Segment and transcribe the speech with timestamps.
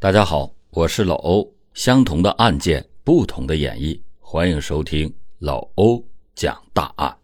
[0.00, 1.46] 大家好，我是老欧。
[1.74, 6.02] 相同的案件，不同的演绎，欢迎收听老欧
[6.34, 7.14] 讲大案。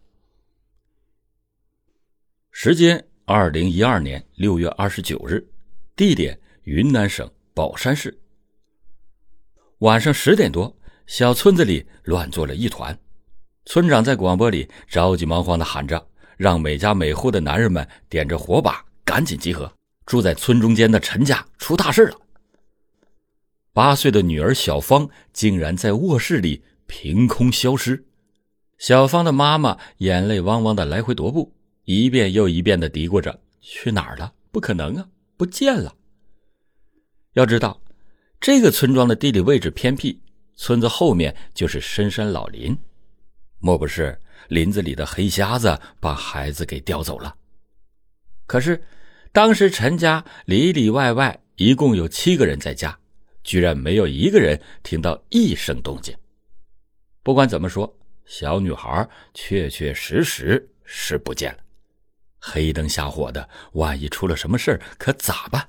[2.51, 5.43] 时间：二零一二年六月二十九日，
[5.97, 8.15] 地点：云南省保山市。
[9.79, 12.95] 晚上十点多，小村子里乱作了一团。
[13.65, 19.73] 村长在广播里着急忙慌的喊着，让每家每户的男人们点着火把，赶紧集合。
[20.05, 22.21] 住在村中间的陈家出大事了。
[23.77, 28.07] 八岁的女儿小芳竟然在卧室里凭空消失，
[28.79, 31.53] 小芳的妈妈眼泪汪汪的来回踱步，
[31.85, 34.33] 一遍又一遍的嘀咕着：“去哪儿了？
[34.51, 35.95] 不可能啊，不见了。”
[37.37, 37.83] 要知道，
[38.41, 40.23] 这个村庄的地理位置偏僻，
[40.55, 42.75] 村子后面就是深山老林，
[43.59, 44.19] 莫不是
[44.49, 47.37] 林子里的黑瞎子把孩子给叼走了？
[48.47, 48.83] 可是，
[49.33, 52.99] 当时陈家里里外外一共有七个人在家。
[53.47, 56.15] 居然没有一个人听到一声动静。
[57.23, 61.59] 不管怎么说，小女孩确确实实是不见了。
[62.41, 65.69] 黑灯瞎火的，万一出了什么事可咋办？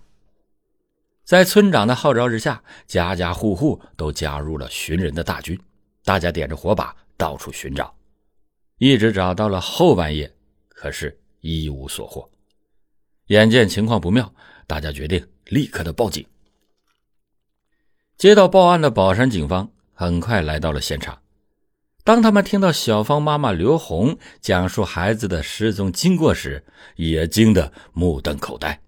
[1.24, 5.58] 在村长的号召之下，家家户户都加入了寻人的大军。
[6.04, 7.96] 大家点着火把到处寻找，
[8.80, 10.34] 一直找到了后半夜，
[10.70, 12.28] 可是一无所获。
[13.28, 14.34] 眼见情况不妙，
[14.66, 16.26] 大家决定立刻的报警。
[18.18, 21.22] 接到报案的宝山警方很快来到了现场。
[22.04, 28.82] 当他们听到小芳妈妈刘红讲述孩子的失踪经过时，也惊得目瞪口呆。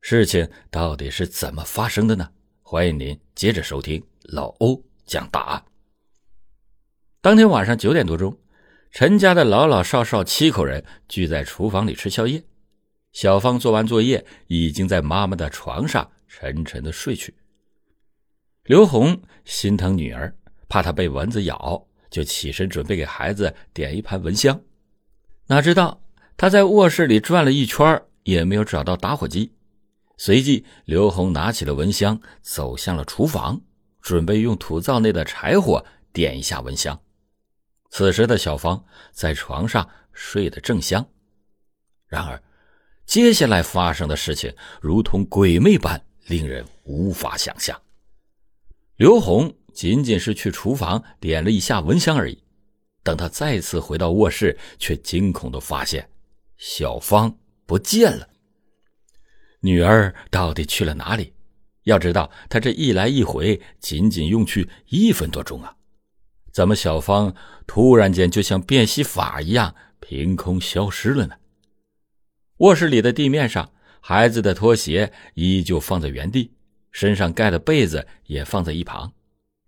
[0.00, 2.28] 事情到底是怎么发生的呢？
[2.60, 5.64] 欢迎您接着收听老欧讲大案。
[7.20, 8.36] 当天晚上九点多钟，
[8.90, 12.42] 陈家的老老少少七口人聚在厨房里吃宵夜。
[13.12, 17.32] 小芳做完作业，已经在妈妈的床上沉沉的睡去。
[18.64, 20.34] 刘红心疼女儿，
[20.68, 24.60] 怕她被蚊子咬，就起身准备给孩子点一盘蚊香。
[25.46, 26.00] 哪知道
[26.36, 29.52] 他在卧室里转了一圈，也没有找到打火机。
[30.16, 33.60] 随即，刘红拿起了蚊香，走向了厨房，
[34.00, 37.00] 准备用土灶内的柴火点一下蚊香。
[37.90, 41.04] 此时的小芳在床上睡得正香。
[42.06, 42.40] 然而，
[43.04, 47.80] 接下来发生的事情如同鬼魅般，令人无法想象。
[49.00, 52.36] 刘红仅仅是去厨房点了一下蚊香而已，
[53.02, 56.06] 等他再次回到卧室，却惊恐的发现
[56.58, 57.34] 小芳
[57.64, 58.28] 不见了。
[59.60, 61.32] 女儿到底去了哪里？
[61.84, 65.74] 要知道，他这一来一回仅仅用去一分多钟啊，
[66.52, 67.34] 怎么小芳
[67.66, 71.36] 突然间就像变戏法一样凭空消失了呢？
[72.58, 73.72] 卧室里的地面上，
[74.02, 76.52] 孩子的拖鞋依旧放在原地。
[76.92, 79.12] 身上盖的被子也放在一旁，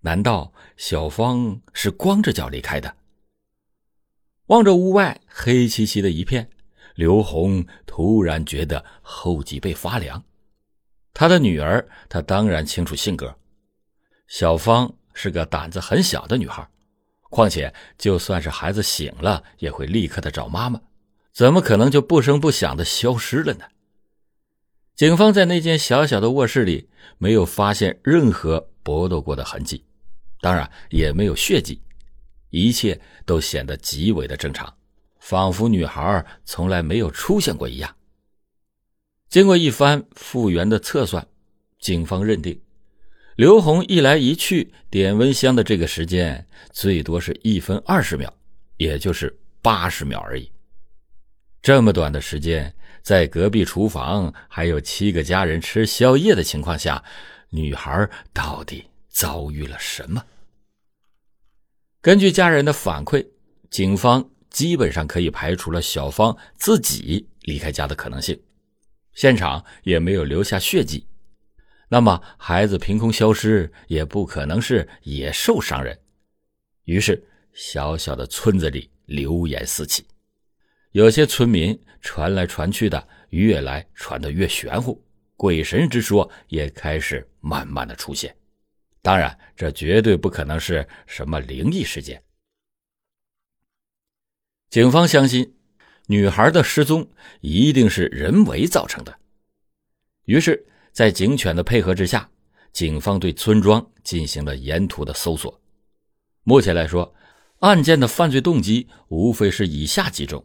[0.00, 2.94] 难道小芳是光着脚离开的？
[4.47, 6.50] 望着屋外黑漆漆的一片，
[6.94, 10.22] 刘红突然觉得后脊背发凉。
[11.15, 13.34] 他的女儿，他当然清楚性格。
[14.27, 16.66] 小芳是个胆子很小的女孩，
[17.31, 20.81] 况且就算是孩子醒了，也会立刻的找妈妈，
[21.33, 23.66] 怎么可能就不声不响的消失了呢？
[24.94, 29.85] 警方在那间小小的卧室里没有发现任何搏斗过的痕迹，
[30.41, 31.81] 当然也没有血迹，
[32.51, 34.73] 一切都显得极为的正常，
[35.21, 37.97] 仿佛女孩从来没有出现过一样。
[39.29, 41.27] 经过一番复原的测算，
[41.79, 42.61] 警方认定，
[43.37, 48.33] 刘红一来一去点蚊香的这个时间最多是一分二十秒，
[48.77, 50.51] 也就是八十秒而已。
[51.63, 52.75] 这么短的时间。
[53.03, 57.03] 在隔壁厨房还有七个家人吃宵夜的情况下，
[57.51, 60.25] 女孩到底遭遇了什么？
[62.01, 63.27] 根据家人的反馈，
[63.71, 68.41] 警方基本上可以排除了小芳自己离开家的可能性，
[69.15, 71.07] 现场也没有留下血迹，
[71.89, 75.98] 那么孩子凭空消失也不可能是野兽伤人。
[76.84, 77.22] 于是，
[77.53, 80.07] 小小的村子里流言四起。
[80.93, 85.03] 有些村民传来传去的，越来传得越玄乎，
[85.37, 88.37] 鬼神之说也开始慢慢的出现。
[89.01, 92.22] 当然，这绝对不可能是什么灵异事件。
[94.69, 95.54] 警方相信，
[96.07, 97.09] 女孩的失踪
[97.41, 99.19] 一定是人为造成的。
[100.25, 102.31] 于是，在警犬的配合之下，
[102.72, 105.60] 警方对村庄进行了沿途的搜索。
[106.45, 107.15] 目前来说，
[107.60, 110.45] 案件的犯罪动机无非是以下几种。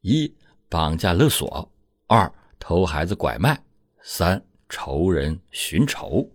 [0.00, 0.32] 一
[0.68, 1.70] 绑架勒索，
[2.06, 3.58] 二偷孩子拐卖，
[4.02, 6.30] 三仇人寻仇，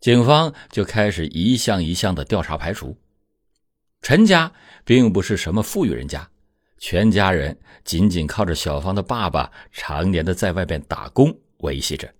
[0.00, 2.96] 警方就开始一项一项的调查排除。
[4.02, 4.52] 陈家
[4.84, 6.28] 并不是什么富裕人家，
[6.78, 12.12] 全家人仅仅靠着小芳的爸爸常年的在外边打工维系着，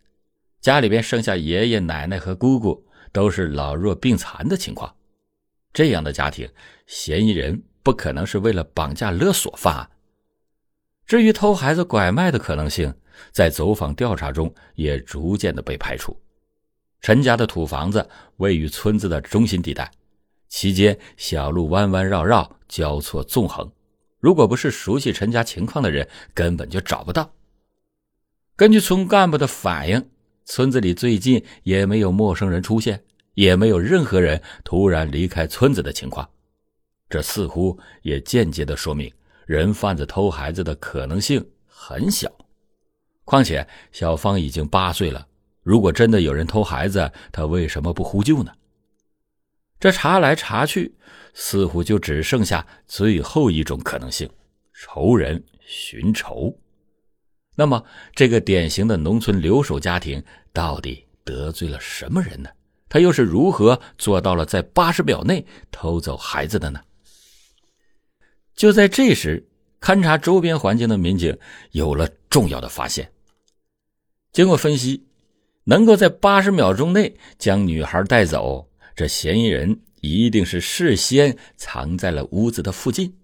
[0.60, 4.94] 家里边剩下爷爷奶奶和姑姑都是老弱病残的情况。
[5.72, 6.48] 这样的家庭，
[6.86, 9.90] 嫌疑人不可能是为了绑架勒索犯案。
[11.12, 12.90] 至于偷孩子拐卖的可能性，
[13.32, 16.18] 在走访调查中也逐渐的被排除。
[17.02, 19.90] 陈家的土房子位于村子的中心地带。
[20.48, 23.70] 期间，小路弯弯绕绕，交错纵横。
[24.20, 27.30] 如果不是熟悉陈家情况的人，根本就找不到。
[28.56, 30.08] 根据村干部的反映，
[30.46, 33.04] 村子里最近也没有陌生人出现，
[33.34, 36.26] 也没有任何人突然离开村子的情况。
[37.10, 39.12] 这似乎也间接的说明，
[39.46, 42.30] 人贩子偷孩子的可能性很小。
[43.24, 45.26] 况且，小芳已经八岁了，
[45.62, 48.52] 如果真的有人偷孩子，他为什么不呼救呢？
[49.78, 50.94] 这查来查去，
[51.34, 54.28] 似乎就只剩下最后一种可能性：
[54.72, 56.56] 仇人寻仇。
[57.54, 57.84] 那么，
[58.14, 60.22] 这个典型的农村留守家庭
[60.52, 62.48] 到底得罪了什么人呢？
[62.88, 66.80] 他又是如何做到了在八十秒内偷走孩子的呢？
[68.54, 69.46] 就在这时，
[69.80, 71.36] 勘察周边环境的民警
[71.72, 73.10] 有了重要的发现。
[74.32, 75.06] 经过分析，
[75.64, 78.68] 能够在八十秒钟内将女孩带走。
[78.94, 83.16] 这嫌疑人一定是事先藏在了屋子的附近。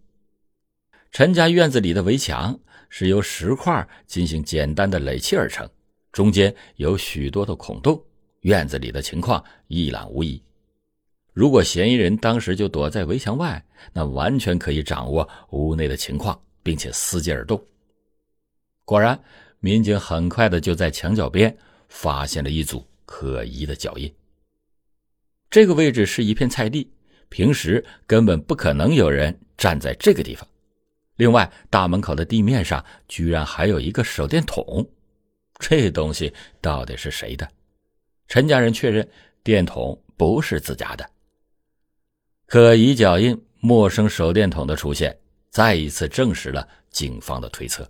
[1.10, 2.58] 陈家院子里的围墙
[2.88, 5.68] 是由石块进行简单的垒砌而成，
[6.10, 8.02] 中间有许多的孔洞，
[8.40, 10.42] 院子里的情况一览无遗。
[11.38, 17.64] 如果嫌疑人当时就躲在围墙外，那完全可以掌握屋内的情况，并且伺机而动。
[18.84, 19.16] 果然，
[19.60, 21.56] 民警很快的就在墙角边
[21.88, 24.12] 发现了一组可疑的脚印。
[25.48, 26.90] 这个位置是一片菜地，
[27.28, 30.44] 平时根本不可能有人站在这个地方。
[31.18, 34.84] 另外，大门口的地面上居然还有一个手电筒，
[35.60, 37.48] 这东西到底是谁的？
[38.26, 39.08] 陈家人确认
[39.44, 41.08] 电筒不是自家的。
[42.48, 45.16] 可疑脚印、陌生手电筒的出现，
[45.50, 47.88] 再一次证实了警方的推测：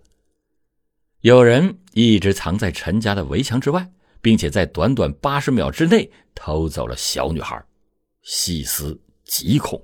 [1.21, 3.91] 有人一直藏在陈家的围墙之外。
[4.21, 7.63] 并且在短短八十秒之内偷走了小女孩，
[8.21, 9.81] 细思极恐。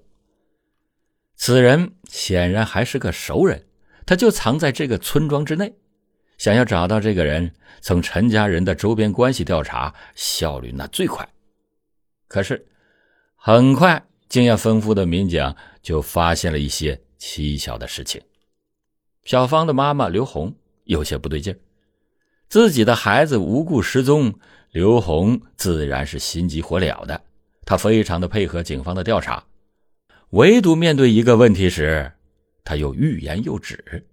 [1.38, 3.66] 此人显然还是个熟人，
[4.06, 5.74] 他就藏在这个村庄之内。
[6.38, 7.50] 想要找到这个人，
[7.80, 11.26] 从陈家人的周边关系调查，效率那最快。
[12.28, 12.68] 可是，
[13.38, 18.22] 很快经验丰富的民警就发现了一些蹊跷的事情。
[19.24, 20.54] 小芳的妈妈刘红
[20.84, 21.58] 有些不对劲儿。
[22.50, 24.34] 自己的孩子无故失踪，
[24.72, 27.22] 刘红自然是心急火燎的。
[27.66, 29.42] 他非常的配合警方的调查，
[30.32, 32.12] 唯独面对一个问题时，
[32.66, 34.06] 他又欲言又止。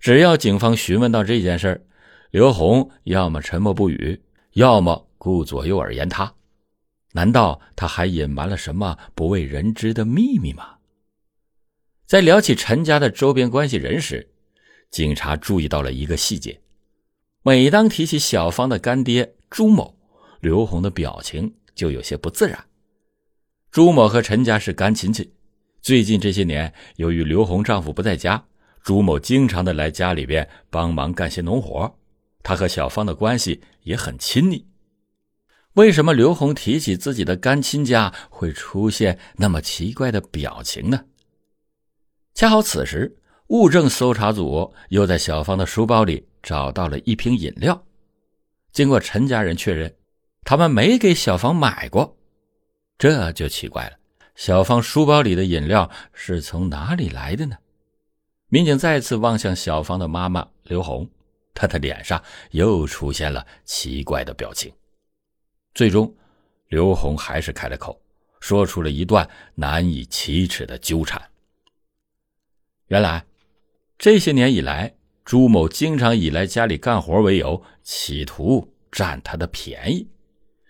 [0.00, 1.86] 只要警方询问到这件事
[2.32, 4.20] 刘红要么沉默不语，
[4.54, 6.34] 要么顾左右而言他。
[7.16, 10.78] 难道他还隐瞒了什么不为人知的秘密吗？
[12.06, 14.28] 在聊起陈家的周边关系人时，
[14.90, 16.60] 警察注意到了一个细节。
[17.44, 19.96] 每当提起小芳的干爹朱某，
[20.40, 22.64] 刘红的表情就有些不自然。
[23.70, 25.32] 朱某和陈家是干亲戚，
[25.80, 28.44] 最近这些年，由于刘红丈夫不在家，
[28.82, 31.96] 朱某经常的来家里边帮忙干些农活，
[32.42, 34.66] 他和小芳的关系也很亲密。
[35.74, 41.04] 为什么刘红提起自己的干亲家会出现那么奇怪的表情呢？
[42.34, 43.16] 恰好此时，
[43.48, 46.26] 物证搜查组又在小芳的书包里。
[46.44, 47.86] 找到了一瓶饮料，
[48.70, 49.90] 经过陈家人确认，
[50.44, 52.18] 他们没给小芳买过，
[52.98, 53.96] 这就奇怪了。
[54.34, 57.56] 小芳书包里的饮料是从哪里来的呢？
[58.50, 61.08] 民警再次望向小芳的妈妈刘红，
[61.54, 64.70] 她的脸上又出现了奇怪的表情。
[65.74, 66.14] 最终，
[66.68, 68.00] 刘红还是开了口，
[68.40, 71.20] 说出了一段难以启齿的纠缠。
[72.86, 73.24] 原来，
[73.98, 74.94] 这些年以来。
[75.24, 80.06] 朱某经常以来家里干活为由，企图占他的便宜。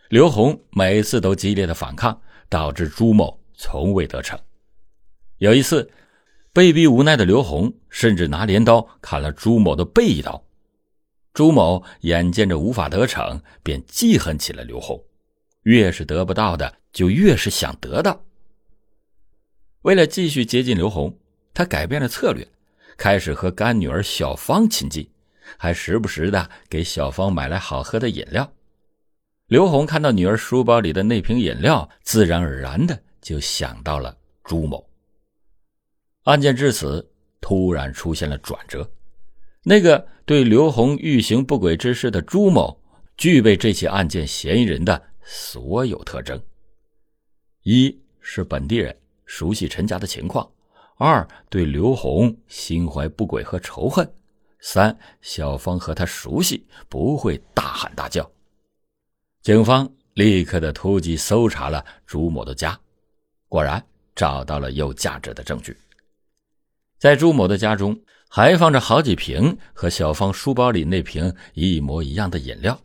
[0.09, 4.39] 刘红每次都激烈的反抗，导致朱某从未得逞。
[5.39, 5.91] 有一次，
[6.53, 10.41] 被逼无奈的刘红甚至拿镰刀砍了朱某的背一刀。
[11.35, 15.03] 朱某眼见着无法得逞，便记恨起了刘红。
[15.65, 18.25] 越是得不到的，就越是想得到。
[19.83, 21.19] 为了继续接近刘红，
[21.53, 22.47] 他改变了策略。
[22.97, 25.11] 开始和干女儿小芳亲近，
[25.59, 28.53] 还时不时的给小芳买来好喝的饮料。
[29.49, 34.89] 刘红看到女儿书包里的那瓶饮料，自然而然的就想到了朱某。
[36.23, 37.11] 案件至此
[37.41, 38.89] 突然出现了转折，
[39.67, 42.79] 那个对刘红欲行不轨之事的朱某，
[43.17, 46.39] 具备这起案件嫌疑人的所有特征：
[47.63, 48.95] 一是本地人，
[49.25, 50.47] 熟悉陈家的情况；
[50.99, 54.07] 二对刘红心怀不轨和仇恨；
[54.61, 58.31] 三小芳和他熟悉，不会大喊大叫。
[59.41, 62.79] 警方立刻的突击搜查了朱某的家，
[63.49, 63.83] 果然
[64.15, 65.75] 找到了有价值的证据。
[66.99, 67.99] 在朱某的家中
[68.37, 72.77] 还放着好几瓶和小芳书包里那瓶一模一样的饮料。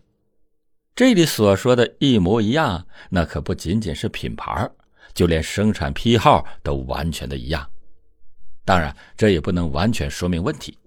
[0.93, 4.69] 这里所说的一模一样，那可不仅仅是品牌，
[5.11, 7.67] 就连生产批号都完全的一样。
[8.63, 10.77] 当然，这也不能完全说明问题。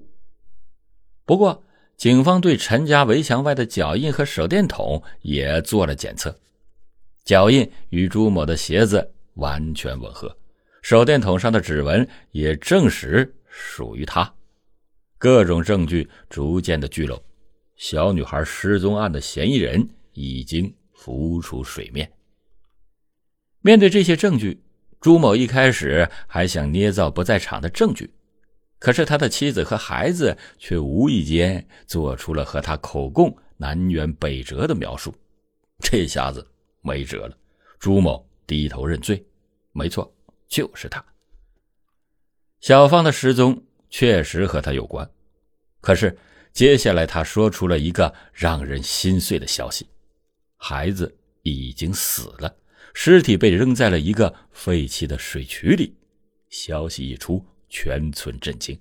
[1.24, 1.60] 不过，
[1.96, 6.32] 警方对陈家围墙外的脚印和手电筒也做了检测，
[7.24, 10.32] 脚印与朱某的鞋子完全吻合，
[10.82, 14.32] 手电筒上的指纹也证实属于他。
[15.22, 17.22] 各种证据逐渐的聚拢，
[17.76, 22.10] 小女孩失踪案的嫌疑人已经浮出水面。
[23.60, 24.60] 面对这些证据，
[25.00, 28.12] 朱某一开始还想捏造不在场的证据。
[28.80, 35.14] 可是他的妻子和孩子却无意间做出了和他口供南辕北辙的描述，
[35.78, 36.44] 这下子
[36.80, 37.38] 没辙了。
[37.78, 39.24] 朱某低头认罪，
[39.70, 40.12] 没错，
[40.48, 41.04] 就是他。
[42.58, 43.62] 小芳的失踪
[43.92, 45.08] 确实和他有关，
[45.80, 46.18] 可是
[46.52, 49.86] 接下来他说出了一个让人心碎的消息：
[50.56, 52.52] 孩子已经死了，
[52.92, 55.94] 尸体被扔在了一个废弃的水渠里。
[56.50, 57.40] 消息一出。
[57.74, 58.78] 全村震惊。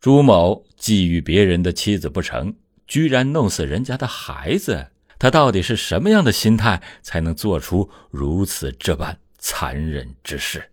[0.00, 2.56] 朱某觊觎别人的妻子不成，
[2.86, 10.70] 居然弄死人家的孩子，他到底是什么样的心态，才能做出如此这般残忍之事？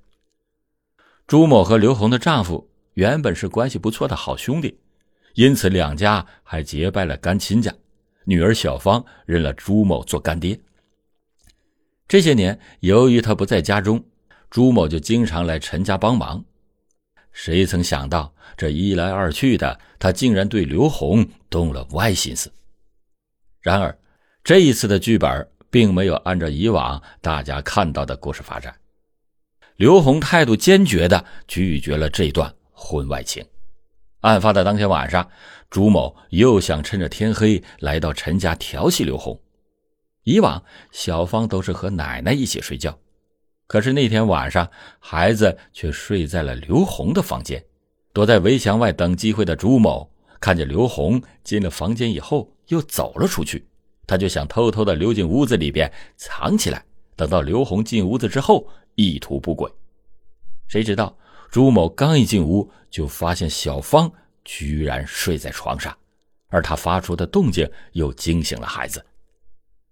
[1.28, 4.78] 朱某和刘红的丈夫原本是关系不错的好兄弟，
[5.36, 7.74] 因此两家还结拜了干亲家。
[8.26, 10.60] 女儿小芳认了朱某做干爹。
[12.08, 14.04] 这些年，由于他不在家中，
[14.50, 16.44] 朱某就经常来陈家帮忙。
[17.32, 22.52] 谁曾想到，这一来二去的，他竟然对刘红动了歪心思。
[23.62, 23.98] 然而，
[24.44, 28.76] 这一次的剧本并没有按照以往大家看到的故事发展。
[29.78, 33.46] 刘红态度坚决的拒绝了这段婚外情。
[34.22, 35.30] 案发的当天晚上，
[35.70, 39.40] 朱某又想趁着天黑来到陈家调戏刘红。
[40.24, 42.98] 以往，小芳都是和奶奶一起睡觉。
[43.68, 44.70] 可是那天晚上，
[45.00, 47.64] 孩子却睡在了刘红的房间。
[48.14, 53.66] 躲在围墙外等机会的朱某看见刘红进了房间以后，又走了出去。
[54.06, 56.84] 他就想偷偷的溜进屋子里边藏起来，
[57.16, 59.72] 等到刘红进屋子之后，意图不轨。
[60.68, 61.18] 谁知道
[61.51, 64.12] 朱某刚一进屋，就发现小芳
[64.46, 65.96] 居然睡在床上，
[66.48, 69.05] 而他发出的动静又惊醒了孩子。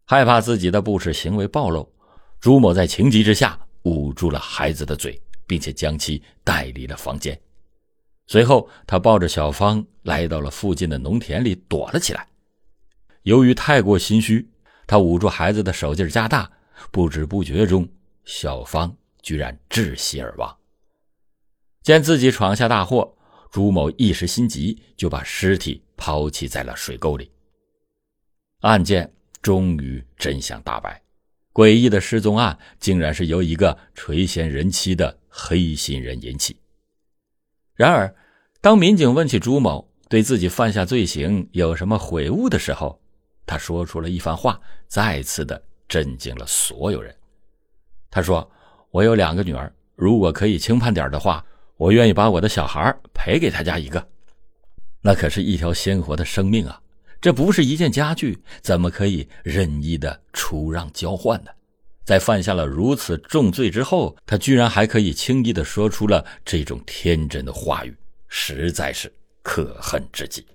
[0.05, 1.87] 害怕自己的不耻行为暴露，
[2.39, 3.59] 朱某在情急之下。
[3.83, 7.39] 捂住了孩子的嘴，并且将其带离了房间。
[8.27, 12.27] 随后，他抱着小芳来到了附近的农田里躲了起来。
[13.23, 14.47] 由于太过心虚，
[14.85, 16.51] 他捂住孩子的手劲加大，
[16.91, 17.87] 不知不觉中，
[18.25, 20.58] 小芳居然窒息而亡。
[21.81, 23.15] 见自己闯下大祸，
[23.51, 27.31] 朱某一时心急，就把尸体抛弃在了水沟里。
[28.61, 31.01] 案件终于真相大白。
[31.53, 36.57] 诡异的失踪案，竟然是由一个垂涎人妻的黑心人引起。
[37.73, 38.13] 然而，
[38.61, 43.01] 当民警问起朱某对自己犯下罪行有什么悔悟的时候，
[43.45, 47.13] 他说出了一番话，再次的震惊了所有人。
[48.11, 48.49] 他说
[48.91, 51.43] ：“我有两个女儿，如果可以轻判点的话，
[51.79, 54.05] 我愿意把我的小孩赔给他家一个。
[55.01, 56.81] 那可是一条鲜活的生命啊！”
[57.21, 61.51] 这不是一件家具，怎么可以任意的出让交换呢？
[62.05, 67.95] 在犯下了如此重罪之后，他居然还可以轻易的说出了这种天真的话语，
[68.27, 70.45] 实在是可恨至极。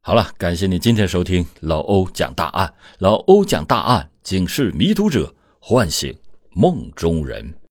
[0.00, 6.16] 好了，感谢你今天收听老欧讲大案，老欧讲大案，警示迷途者，唤醒
[6.50, 7.56] 梦中人。